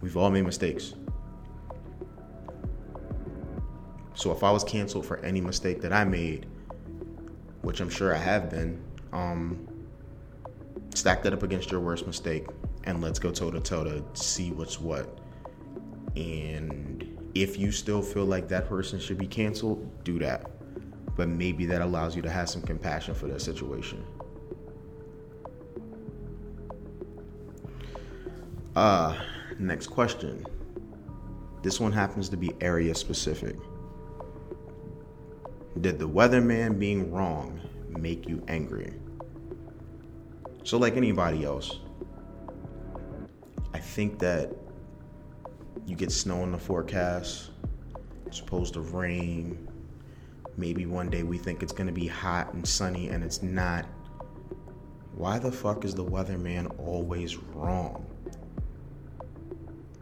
We've 0.00 0.16
all 0.16 0.30
made 0.30 0.44
mistakes. 0.44 0.94
So 4.14 4.30
if 4.32 4.44
I 4.44 4.50
was 4.50 4.62
canceled 4.64 5.06
for 5.06 5.18
any 5.18 5.40
mistake 5.40 5.80
that 5.82 5.92
I 5.92 6.04
made, 6.04 6.46
which 7.62 7.80
I'm 7.80 7.90
sure 7.90 8.14
I 8.14 8.18
have 8.18 8.48
been, 8.48 8.80
um, 9.12 9.66
stack 10.94 11.22
that 11.24 11.32
up 11.32 11.42
against 11.42 11.70
your 11.70 11.80
worst 11.80 12.06
mistake 12.06 12.46
and 12.84 13.02
let's 13.02 13.18
go 13.18 13.32
toe 13.32 13.50
to 13.50 13.60
toe 13.60 13.82
to 13.82 14.04
see 14.14 14.52
what's 14.52 14.80
what. 14.80 15.18
And 16.14 17.30
if 17.34 17.58
you 17.58 17.72
still 17.72 18.02
feel 18.02 18.24
like 18.24 18.48
that 18.48 18.68
person 18.68 19.00
should 19.00 19.18
be 19.18 19.26
canceled, 19.26 20.04
do 20.04 20.18
that 20.20 20.53
but 21.16 21.28
maybe 21.28 21.66
that 21.66 21.80
allows 21.80 22.16
you 22.16 22.22
to 22.22 22.30
have 22.30 22.48
some 22.48 22.62
compassion 22.62 23.14
for 23.14 23.26
their 23.26 23.38
situation. 23.38 24.04
Uh, 28.74 29.16
next 29.58 29.86
question. 29.86 30.44
This 31.62 31.80
one 31.80 31.92
happens 31.92 32.28
to 32.30 32.36
be 32.36 32.52
area 32.60 32.94
specific. 32.94 33.56
Did 35.80 35.98
the 35.98 36.08
weatherman 36.08 36.78
being 36.78 37.10
wrong 37.12 37.60
make 37.88 38.28
you 38.28 38.42
angry? 38.48 38.92
So, 40.64 40.78
like 40.78 40.96
anybody 40.96 41.44
else, 41.44 41.78
I 43.72 43.78
think 43.78 44.18
that 44.20 44.52
you 45.86 45.94
get 45.94 46.10
snow 46.10 46.42
in 46.42 46.52
the 46.52 46.58
forecast, 46.58 47.50
it's 48.26 48.38
supposed 48.38 48.74
to 48.74 48.80
rain, 48.80 49.68
Maybe 50.56 50.86
one 50.86 51.10
day 51.10 51.22
we 51.22 51.38
think 51.38 51.62
it's 51.62 51.72
going 51.72 51.86
to 51.86 51.92
be 51.92 52.06
hot 52.06 52.54
and 52.54 52.66
sunny 52.66 53.08
and 53.08 53.24
it's 53.24 53.42
not. 53.42 53.86
Why 55.14 55.38
the 55.38 55.50
fuck 55.50 55.84
is 55.84 55.94
the 55.94 56.04
weatherman 56.04 56.78
always 56.78 57.36
wrong? 57.36 58.06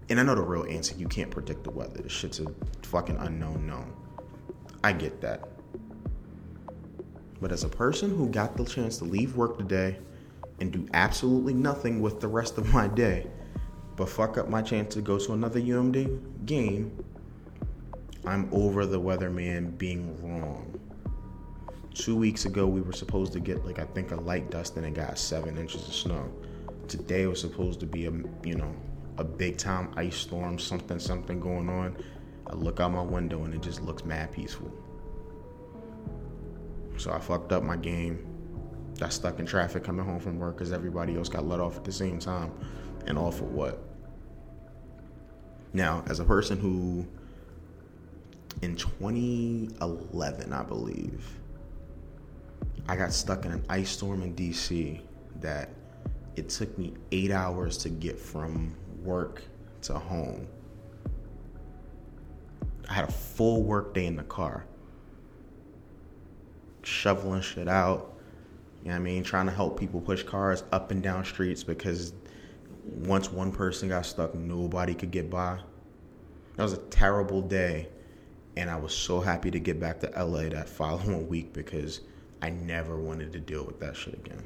And 0.09 0.21
I 0.21 0.23
know 0.23 0.35
the 0.35 0.43
real 0.43 0.67
answer 0.67 0.95
you 0.97 1.09
can't 1.09 1.31
predict 1.31 1.65
the 1.65 1.71
weather. 1.71 2.03
This 2.03 2.13
shit's 2.13 2.41
a 2.41 2.47
fucking 2.83 3.17
unknown 3.17 3.67
known. 3.67 3.95
I 4.85 4.93
get 4.93 5.21
that. 5.23 5.49
But 7.41 7.51
as 7.51 7.65
a 7.65 7.69
person 7.69 8.11
who 8.11 8.29
got 8.29 8.57
the 8.57 8.65
chance 8.65 8.99
to 8.99 9.05
leave 9.05 9.37
work 9.37 9.59
today 9.59 9.99
and 10.61 10.71
do 10.71 10.87
absolutely 10.93 11.55
nothing 11.55 12.01
with 12.01 12.21
the 12.21 12.29
rest 12.29 12.59
of 12.59 12.73
my 12.73 12.89
day, 12.89 13.27
but 13.97 14.09
fuck 14.09 14.39
up 14.39 14.49
my 14.49 14.63
chance 14.63 14.95
to 14.95 15.01
go 15.01 15.19
to 15.19 15.33
another 15.33 15.61
UMD 15.61 16.47
game 16.47 17.05
I'm 18.25 18.49
over 18.53 18.87
the 18.87 19.01
weatherman 19.01 19.77
being 19.77 20.17
wrong. 20.23 20.79
Two 21.95 22.17
weeks 22.17 22.47
ago, 22.47 22.67
we 22.67 22.81
were 22.81 22.93
supposed 22.93 23.33
to 23.33 23.41
get 23.41 23.65
like 23.67 23.79
I 23.79 23.85
think 23.85 24.13
a 24.13 24.17
light 24.17 24.51
dust 24.51 24.77
and 24.77 24.87
it 24.87 24.95
got 24.95 25.19
seven 25.19 25.59
inches 25.59 25.87
of 25.87 25.95
snow. 25.95 26.33
Today 26.89 27.27
was 27.27 27.41
supposed 27.41 27.81
to 27.81 27.87
be 27.87 28.07
a 28.07 28.13
you 28.45 28.55
know 28.55 28.75
a 29.19 29.25
big 29.25 29.59
time 29.59 29.93
ice 29.97 30.17
storm, 30.17 30.59
something 30.59 30.99
something 30.99 31.41
going 31.41 31.69
on. 31.69 31.97
I 32.47 32.55
look 32.55 32.81
out 32.81 32.93
my 32.93 33.03
window 33.03 33.45
and 33.45 33.55
it 33.55 33.63
just 33.63 33.83
looks 33.83 34.05
mad 34.05 34.33
peaceful. 34.33 34.73
So 36.97 37.13
I 37.13 37.19
fucked 37.19 37.53
up 37.53 37.63
my 37.63 37.77
game. 37.77 38.27
Got 38.99 39.13
stuck 39.13 39.39
in 39.39 39.47
traffic 39.47 39.83
coming 39.83 40.05
home 40.05 40.21
from 40.21 40.39
work 40.39 40.57
because 40.57 40.73
everybody 40.73 41.17
else 41.17 41.29
got 41.29 41.45
let 41.47 41.61
off 41.61 41.77
at 41.77 41.85
the 41.85 41.93
same 41.93 42.19
time. 42.19 42.53
And 43.07 43.19
all 43.19 43.33
for 43.33 43.45
what? 43.45 43.83
Now, 45.73 46.05
as 46.09 46.21
a 46.21 46.25
person 46.25 46.59
who 46.59 47.07
in 48.61 48.77
2011, 48.77 50.53
I 50.53 50.63
believe, 50.63 51.41
I 52.89 52.97
got 52.97 53.13
stuck 53.13 53.45
in 53.45 53.53
an 53.53 53.65
ice 53.69 53.91
storm 53.91 54.23
in 54.23 54.35
DC 54.35 55.01
that 55.41 55.71
it 56.37 56.49
took 56.49 56.77
me 56.79 56.95
eight 57.13 57.31
hours 57.31 57.77
to 57.79 57.89
get 57.89 58.19
from 58.19 58.75
work 59.03 59.43
to 59.83 59.95
home. 59.95 60.47
I 62.89 62.95
had 62.95 63.09
a 63.09 63.13
full 63.13 63.63
work 63.63 63.95
day 63.95 64.07
in 64.07 64.17
the 64.17 64.23
car, 64.25 64.67
shoveling 66.83 67.43
shit 67.43 67.69
out. 67.69 68.15
You 68.83 68.89
know 68.89 68.95
what 68.95 69.01
I 69.01 69.05
mean? 69.05 69.23
Trying 69.23 69.47
to 69.47 69.53
help 69.53 69.79
people 69.79 70.01
push 70.01 70.25
cars 70.25 70.65
up 70.73 70.91
and 70.91 71.03
down 71.03 71.25
streets 71.25 71.63
because 71.63 72.13
once 72.85 73.31
one 73.31 73.53
person 73.53 73.89
got 73.89 74.05
stuck, 74.05 74.35
nobody 74.35 74.95
could 74.95 75.13
get 75.13 75.31
by. 75.31 75.61
That 76.57 76.65
was 76.65 76.73
a 76.73 76.79
terrible 76.79 77.41
day. 77.41 77.89
And 78.57 78.69
I 78.69 78.77
was 78.77 78.95
so 78.95 79.21
happy 79.21 79.51
to 79.51 79.59
get 79.59 79.81
back 79.81 80.01
to 80.01 80.25
LA 80.25 80.49
that 80.51 80.69
following 80.69 81.29
week 81.29 81.53
because 81.53 82.01
I 82.41 82.51
never 82.51 82.97
wanted 82.97 83.33
to 83.33 83.41
deal 83.41 83.65
with 83.65 83.81
that 83.81 83.97
shit 83.97 84.15
again. 84.15 84.43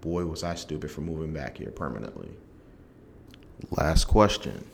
Boy, 0.00 0.24
was 0.24 0.44
I 0.44 0.54
stupid 0.54 0.90
for 0.90 1.00
moving 1.00 1.32
back 1.32 1.58
here 1.58 1.70
permanently. 1.70 2.30
Last 3.70 4.04
question 4.04 4.64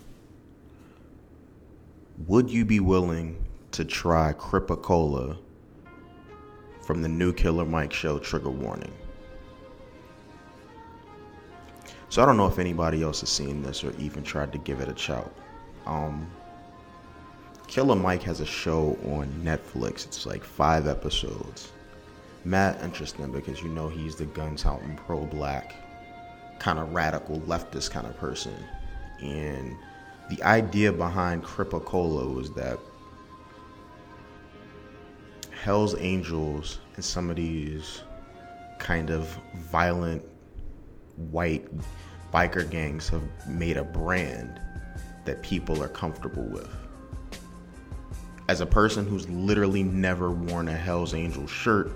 Would 2.26 2.50
you 2.50 2.64
be 2.64 2.80
willing 2.80 3.42
to 3.72 3.84
try 3.84 4.32
Crip-A-Cola 4.32 5.38
from 6.84 7.00
the 7.00 7.08
new 7.08 7.32
Killer 7.32 7.64
Mike 7.64 7.92
show, 7.92 8.18
Trigger 8.18 8.50
Warning? 8.50 8.92
So 12.10 12.22
I 12.22 12.26
don't 12.26 12.36
know 12.36 12.46
if 12.46 12.58
anybody 12.58 13.02
else 13.02 13.20
has 13.20 13.30
seen 13.30 13.62
this 13.62 13.82
or 13.82 13.94
even 13.98 14.22
tried 14.22 14.52
to 14.52 14.58
give 14.58 14.80
it 14.80 14.88
a 14.90 14.98
shout. 14.98 15.34
Um, 15.86 16.30
Killer 17.72 17.96
Mike 17.96 18.22
has 18.24 18.40
a 18.40 18.44
show 18.44 18.98
on 19.06 19.28
Netflix. 19.42 20.04
It's 20.04 20.26
like 20.26 20.44
five 20.44 20.86
episodes. 20.86 21.72
Mad 22.44 22.78
interesting 22.84 23.32
because 23.32 23.62
you 23.62 23.70
know 23.70 23.88
he's 23.88 24.14
the 24.14 24.26
guns 24.26 24.66
out 24.66 24.82
and 24.82 24.94
pro 24.94 25.24
black, 25.24 25.74
kind 26.58 26.78
of 26.78 26.92
radical 26.92 27.40
leftist 27.40 27.90
kind 27.90 28.06
of 28.06 28.14
person. 28.18 28.52
And 29.22 29.74
the 30.28 30.42
idea 30.42 30.92
behind 30.92 31.44
Crip-A 31.44 31.78
was 31.78 32.52
that 32.52 32.78
Hell's 35.50 35.94
Angels 35.98 36.78
and 36.96 37.02
some 37.02 37.30
of 37.30 37.36
these 37.36 38.02
kind 38.80 39.08
of 39.08 39.34
violent 39.70 40.22
white 41.30 41.66
biker 42.34 42.70
gangs 42.70 43.08
have 43.08 43.22
made 43.48 43.78
a 43.78 43.84
brand 43.84 44.60
that 45.24 45.42
people 45.42 45.82
are 45.82 45.88
comfortable 45.88 46.44
with. 46.44 46.68
As 48.48 48.60
a 48.60 48.66
person 48.66 49.06
who's 49.06 49.28
literally 49.28 49.82
never 49.82 50.30
worn 50.30 50.68
a 50.68 50.76
Hell's 50.76 51.14
Angel 51.14 51.46
shirt 51.46 51.92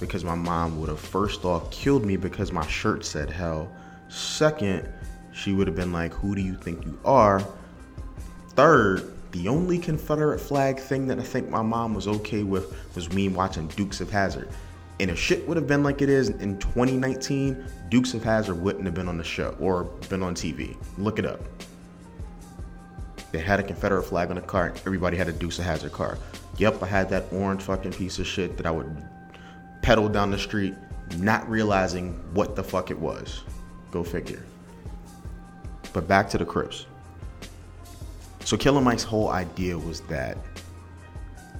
because 0.00 0.24
my 0.24 0.34
mom 0.34 0.80
would 0.80 0.88
have 0.88 1.00
first 1.00 1.44
off 1.44 1.70
killed 1.70 2.04
me 2.04 2.16
because 2.16 2.52
my 2.52 2.66
shirt 2.66 3.04
said 3.04 3.30
hell. 3.30 3.70
Second, 4.08 4.88
she 5.32 5.52
would 5.52 5.66
have 5.66 5.76
been 5.76 5.92
like, 5.92 6.12
Who 6.14 6.34
do 6.34 6.42
you 6.42 6.54
think 6.54 6.84
you 6.84 6.98
are? 7.04 7.42
Third, 8.50 9.12
the 9.32 9.48
only 9.48 9.78
Confederate 9.78 10.40
flag 10.40 10.78
thing 10.78 11.06
that 11.06 11.18
I 11.18 11.22
think 11.22 11.48
my 11.48 11.62
mom 11.62 11.94
was 11.94 12.06
okay 12.06 12.42
with 12.42 12.76
was 12.94 13.12
me 13.12 13.28
watching 13.28 13.66
Dukes 13.68 14.00
of 14.00 14.10
Hazzard. 14.10 14.48
And 15.00 15.10
if 15.10 15.18
shit 15.18 15.46
would 15.48 15.56
have 15.56 15.66
been 15.66 15.82
like 15.82 16.02
it 16.02 16.10
is 16.10 16.28
in 16.28 16.58
2019, 16.58 17.64
Dukes 17.88 18.14
of 18.14 18.22
Hazzard 18.22 18.60
wouldn't 18.60 18.84
have 18.84 18.94
been 18.94 19.08
on 19.08 19.16
the 19.16 19.24
show 19.24 19.56
or 19.58 19.84
been 20.08 20.22
on 20.22 20.34
TV. 20.34 20.76
Look 20.98 21.18
it 21.18 21.24
up. 21.24 21.40
They 23.32 23.38
had 23.38 23.58
a 23.58 23.62
Confederate 23.62 24.02
flag 24.02 24.28
on 24.28 24.36
the 24.36 24.42
car. 24.42 24.74
Everybody 24.86 25.16
had 25.16 25.26
a 25.26 25.32
Dukes 25.32 25.58
of 25.58 25.64
Hazzard 25.64 25.92
car. 25.92 26.18
Yep, 26.58 26.82
I 26.82 26.86
had 26.86 27.08
that 27.10 27.24
orange 27.32 27.62
fucking 27.62 27.92
piece 27.92 28.18
of 28.18 28.26
shit 28.26 28.58
that 28.58 28.66
I 28.66 28.70
would 28.70 28.94
pedal 29.80 30.08
down 30.08 30.30
the 30.30 30.38
street, 30.38 30.74
not 31.16 31.48
realizing 31.48 32.12
what 32.34 32.54
the 32.54 32.62
fuck 32.62 32.90
it 32.90 32.98
was. 32.98 33.42
Go 33.90 34.04
figure. 34.04 34.44
But 35.94 36.06
back 36.06 36.28
to 36.30 36.38
the 36.38 36.44
Crips. 36.44 36.86
So 38.44 38.56
Killer 38.56 38.82
Mike's 38.82 39.02
whole 39.02 39.30
idea 39.30 39.78
was 39.78 40.00
that 40.02 40.36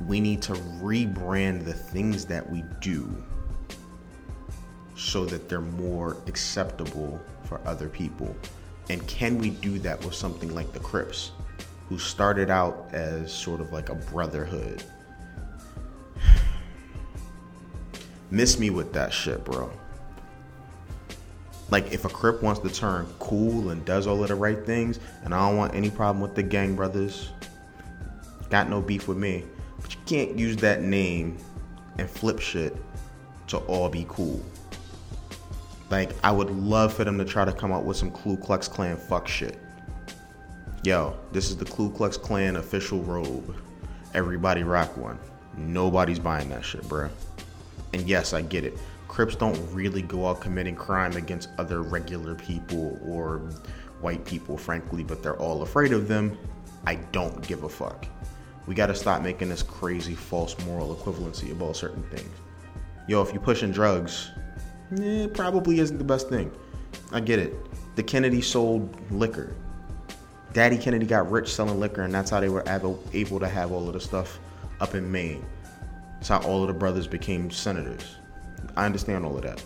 we 0.07 0.21
need 0.21 0.43
to 0.43 0.53
rebrand 0.53 1.65
the 1.65 1.73
things 1.73 2.27
that 2.27 2.49
we 2.51 2.65
do 2.81 3.15
so 4.97 5.25
that 5.27 5.49
they're 5.49 5.61
more 5.61 6.17
acceptable 6.27 7.21
for 7.45 7.61
other 7.65 7.89
people. 7.89 8.37
And 8.89 9.07
can 9.07 9.39
we 9.39 9.51
do 9.51 9.79
that 9.81 10.05
with 10.05 10.15
something 10.15 10.55
like 10.55 10.73
the 10.73 10.81
Crips, 10.81 11.33
who 11.89 11.99
started 11.99 12.51
out 12.51 12.89
as 12.93 13.33
sort 13.33 13.61
of 13.61 13.73
like 13.73 13.89
a 13.89 13.95
brotherhood? 13.95 14.83
Miss 18.31 18.59
me 18.59 18.71
with 18.71 18.93
that 18.93 19.13
shit, 19.13 19.45
bro. 19.45 19.71
Like, 21.71 21.91
if 21.93 22.05
a 22.05 22.09
Crip 22.11 22.43
wants 22.43 22.61
to 22.61 22.69
turn 22.69 23.07
cool 23.19 23.71
and 23.71 23.83
does 23.87 24.07
all 24.07 24.23
of 24.23 24.29
the 24.29 24.35
right 24.35 24.63
things, 24.67 25.01
and 25.25 25.35
I 25.35 25.49
don't 25.49 25.57
want 25.57 25.75
any 25.75 25.89
problem 25.89 26.21
with 26.21 26.35
the 26.35 26.43
gang 26.43 26.77
brothers, 26.77 27.31
got 28.51 28.69
no 28.69 28.83
beef 28.83 29.09
with 29.09 29.17
me. 29.17 29.45
But 29.81 29.95
you 29.95 30.01
can't 30.05 30.39
use 30.39 30.57
that 30.59 30.83
name 30.83 31.39
and 31.99 32.11
flip 32.11 32.41
shit 32.41 32.77
to 33.47 33.57
all 33.59 33.89
be 33.89 34.05
cool. 34.09 34.43
Like, 35.93 36.13
I 36.25 36.33
would 36.33 36.51
love 36.51 36.95
for 36.95 37.05
them 37.05 37.19
to 37.19 37.25
try 37.27 37.45
to 37.45 37.53
come 37.53 37.71
up 37.71 37.85
with 37.85 37.99
some 37.99 38.11
Ku 38.13 38.39
Klux 38.39 38.67
Klan 38.67 38.97
fuck 38.97 39.29
shit. 39.29 39.59
Yo, 40.85 41.15
this 41.33 41.51
is 41.51 41.57
the 41.59 41.67
Ku 41.67 41.91
Klux 41.91 42.17
Klan 42.17 42.57
official 42.57 43.03
robe. 43.03 43.55
Everybody 44.15 44.63
rock 44.63 44.97
one. 44.97 45.19
Nobody's 45.55 46.19
buying 46.19 46.49
that 46.49 46.65
shit, 46.65 46.81
bruh. 46.85 47.11
And 47.93 48.09
yes, 48.09 48.33
I 48.33 48.41
get 48.41 48.65
it. 48.65 48.79
Crips 49.07 49.37
don't 49.37 49.59
really 49.71 50.01
go 50.01 50.27
out 50.27 50.41
committing 50.41 50.77
crime 50.77 51.15
against 51.15 51.51
other 51.59 51.83
regular 51.83 52.37
people 52.37 52.99
or 53.07 53.41
white 54.01 54.25
people, 54.25 54.57
frankly, 54.57 55.05
but 55.05 55.23
they're 55.23 55.37
all 55.37 55.61
afraid 55.61 55.93
of 55.93 56.09
them. 56.09 56.39
I 56.87 56.95
don't 56.95 57.47
give 57.47 57.65
a 57.65 57.69
fuck. 57.69 58.07
We 58.67 58.75
gotta 58.75 58.95
stop 58.95 59.21
making 59.21 59.51
this 59.51 59.63
crazy 59.63 60.15
false 60.15 60.59
moral 60.65 60.97
equivalency 60.97 61.53
about 61.53 61.77
certain 61.77 62.03
things. 62.05 62.35
Yo, 63.09 63.21
if 63.21 63.31
you're 63.35 63.43
pushing 63.43 63.73
drugs, 63.73 64.31
eh, 65.01 65.27
probably 65.33 65.79
isn't 65.79 65.99
the 65.99 66.05
best 66.05 66.29
thing. 66.29 66.51
I 67.13 67.21
get 67.21 67.39
it. 67.39 67.55
The 67.97 68.03
Kennedy 68.03 68.41
sold 68.41 68.97
liquor. 69.11 69.55
Daddy 70.53 70.77
Kennedy 70.77 71.07
got 71.07 71.31
rich 71.31 71.53
selling 71.53 71.81
liquor, 71.81 72.03
and 72.03 72.13
that's 72.13 72.31
how 72.31 72.41
they 72.41 72.49
were 72.49 72.65
able 72.67 73.41
to 73.41 73.49
have 73.49 73.73
all 73.73 73.87
of 73.87 73.95
the 73.95 74.01
stuff 74.01 74.39
up 74.81 74.95
in 74.95 75.11
Maine. 75.11 75.45
That's 76.15 76.29
how 76.29 76.41
all 76.41 76.63
of 76.63 76.69
the 76.69 76.75
brothers 76.75 77.07
became 77.07 77.51
senators. 77.51 78.17
I 78.77 78.87
understand 78.87 79.25
all 79.25 79.37
of 79.37 79.43
that. 79.43 79.63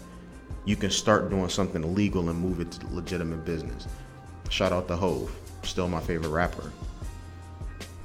You 0.64 0.76
can 0.76 0.90
start 0.90 1.30
doing 1.30 1.48
something 1.48 1.82
illegal 1.82 2.28
and 2.28 2.38
move 2.38 2.60
it 2.60 2.70
to 2.72 2.86
legitimate 2.94 3.44
business. 3.44 3.86
Shout 4.48 4.72
out 4.72 4.88
to 4.88 4.96
Hove, 4.96 5.34
still 5.62 5.88
my 5.88 6.00
favorite 6.00 6.30
rapper. 6.30 6.70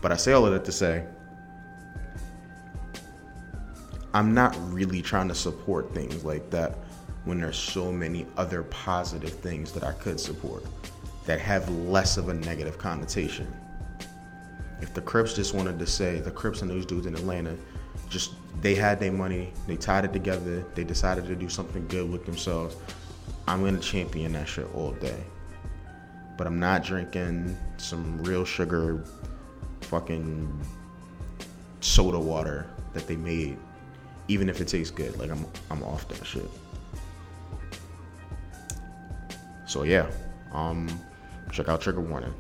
But 0.02 0.12
I 0.12 0.16
say 0.16 0.34
all 0.34 0.46
of 0.46 0.54
that 0.54 0.66
to 0.66 0.72
say, 0.72 1.06
I'm 4.14 4.34
not 4.34 4.56
really 4.74 5.02
trying 5.02 5.28
to 5.30 5.36
support 5.36 5.94
things 5.94 6.26
like 6.26 6.50
that 6.50 6.78
when 7.26 7.40
there's 7.40 7.58
so 7.58 7.92
many 7.92 8.26
other 8.38 8.64
positive 8.64 9.32
things 9.32 9.72
that 9.74 9.84
I 9.84 9.94
could 9.94 10.20
support 10.20 10.66
that 11.26 11.40
have 11.40 11.70
less 11.70 12.18
of 12.18 12.30
a 12.30 12.34
negative 12.34 12.78
connotation. 12.78 13.52
If 14.82 14.94
the 14.94 15.02
Crips 15.02 15.36
just 15.36 15.54
wanted 15.54 15.78
to 15.80 15.86
say, 15.86 16.20
the 16.20 16.32
Crips 16.32 16.62
and 16.62 16.72
those 16.72 16.86
dudes 16.86 17.06
in 17.06 17.16
Atlanta 17.16 17.56
just 18.10 18.34
they 18.62 18.76
had 18.76 19.00
their 19.00 19.12
money, 19.12 19.54
they 19.68 19.78
tied 19.78 20.06
it 20.06 20.14
together, 20.14 20.66
they 20.76 20.84
decided 20.84 21.26
to 21.28 21.36
do 21.36 21.48
something 21.48 21.88
good 21.88 22.12
with 22.12 22.26
themselves. 22.26 22.76
I'm 23.48 23.64
gonna 23.64 23.80
champion 23.80 24.34
that 24.34 24.48
shit 24.48 24.68
all 24.76 24.92
day. 24.94 25.24
But 26.38 26.48
I'm 26.48 26.60
not 26.60 26.84
drinking 26.84 27.58
some 27.78 28.22
real 28.24 28.46
sugar 28.46 29.04
fucking 29.82 30.60
soda 31.82 32.20
water 32.20 32.68
that 32.94 33.08
they 33.08 33.16
made, 33.16 33.58
even 34.28 34.50
if 34.50 34.60
it 34.60 34.68
tastes 34.68 34.92
good. 34.92 35.18
Like 35.20 35.30
I'm 35.30 35.46
I'm 35.70 35.84
off 35.84 36.08
that 36.10 36.26
shit. 36.26 36.50
So 39.72 39.84
yeah, 39.84 40.12
um, 40.52 40.90
check 41.50 41.70
out 41.70 41.80
Trigger 41.80 42.02
Warning. 42.02 42.34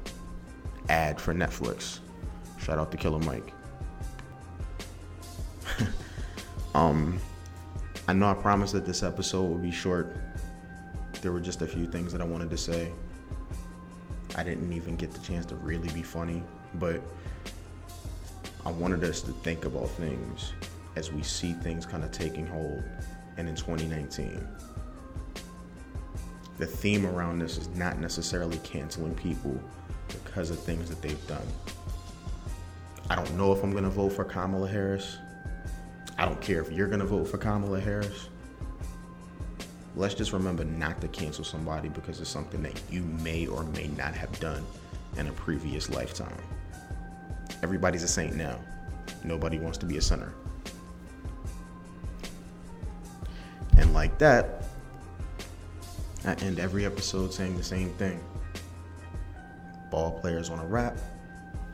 Ad 0.89 1.21
for 1.21 1.33
Netflix. 1.33 1.99
Shout 2.59 2.77
out 2.77 2.91
to 2.91 2.97
Killer 2.97 3.19
Mike. 3.19 3.53
Um, 6.73 7.19
I 8.07 8.13
know 8.13 8.29
I 8.29 8.33
promised 8.33 8.71
that 8.73 8.85
this 8.85 9.03
episode 9.03 9.43
would 9.43 9.61
be 9.61 9.71
short. 9.71 10.15
There 11.21 11.33
were 11.33 11.41
just 11.41 11.61
a 11.61 11.67
few 11.67 11.85
things 11.85 12.13
that 12.13 12.21
I 12.21 12.23
wanted 12.23 12.49
to 12.49 12.57
say. 12.57 12.93
I 14.37 14.43
didn't 14.43 14.71
even 14.71 14.95
get 14.95 15.11
the 15.11 15.19
chance 15.19 15.45
to 15.47 15.55
really 15.55 15.89
be 15.89 16.01
funny, 16.01 16.41
but 16.75 17.01
I 18.65 18.71
wanted 18.71 19.03
us 19.03 19.19
to 19.23 19.33
think 19.33 19.65
about 19.65 19.89
things 19.89 20.53
as 20.95 21.11
we 21.11 21.23
see 21.23 21.51
things 21.51 21.85
kind 21.85 22.05
of 22.05 22.11
taking 22.11 22.47
hold 22.47 22.85
and 23.35 23.49
in 23.49 23.55
2019. 23.55 24.47
The 26.61 26.67
theme 26.67 27.07
around 27.07 27.39
this 27.39 27.57
is 27.57 27.69
not 27.69 27.97
necessarily 27.97 28.59
canceling 28.59 29.15
people 29.15 29.59
because 30.07 30.51
of 30.51 30.59
things 30.59 30.89
that 30.89 31.01
they've 31.01 31.27
done. 31.27 31.47
I 33.09 33.15
don't 33.15 33.35
know 33.35 33.51
if 33.51 33.63
I'm 33.63 33.71
going 33.71 33.83
to 33.83 33.89
vote 33.89 34.11
for 34.11 34.23
Kamala 34.23 34.67
Harris. 34.67 35.17
I 36.19 36.25
don't 36.25 36.39
care 36.39 36.61
if 36.61 36.71
you're 36.71 36.85
going 36.85 36.99
to 36.99 37.05
vote 37.07 37.27
for 37.27 37.39
Kamala 37.39 37.79
Harris. 37.79 38.29
Let's 39.95 40.13
just 40.13 40.33
remember 40.33 40.63
not 40.63 41.01
to 41.01 41.07
cancel 41.07 41.43
somebody 41.43 41.89
because 41.89 42.19
of 42.19 42.27
something 42.27 42.61
that 42.61 42.79
you 42.91 43.01
may 43.01 43.47
or 43.47 43.63
may 43.63 43.87
not 43.87 44.13
have 44.13 44.39
done 44.39 44.63
in 45.17 45.29
a 45.29 45.31
previous 45.31 45.89
lifetime. 45.89 46.37
Everybody's 47.63 48.03
a 48.03 48.07
saint 48.07 48.35
now. 48.35 48.59
Nobody 49.23 49.57
wants 49.57 49.79
to 49.79 49.87
be 49.87 49.97
a 49.97 50.01
sinner. 50.01 50.31
And 53.79 53.95
like 53.95 54.19
that, 54.19 54.61
I 56.23 56.33
end 56.35 56.59
every 56.59 56.85
episode 56.85 57.33
saying 57.33 57.57
the 57.57 57.63
same 57.63 57.89
thing. 57.93 58.23
Ball 59.89 60.11
players 60.19 60.49
on 60.49 60.59
a 60.59 60.65
rap, 60.65 60.97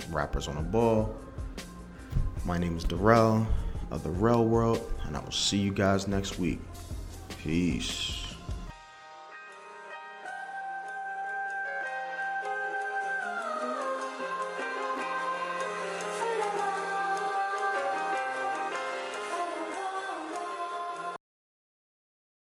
rappers 0.09 0.47
on 0.47 0.57
a 0.57 0.61
ball. 0.61 1.15
My 2.45 2.57
name 2.57 2.77
is 2.77 2.83
Darrell 2.83 3.45
of 3.91 4.03
the 4.03 4.09
Rel 4.09 4.45
World, 4.45 4.93
and 5.03 5.17
I 5.17 5.19
will 5.19 5.31
see 5.31 5.57
you 5.57 5.73
guys 5.73 6.07
next 6.07 6.39
week. 6.39 6.59
Peace. 7.43 8.26